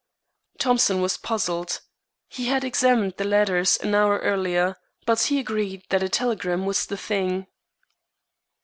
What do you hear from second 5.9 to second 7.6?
a telegram was the thing.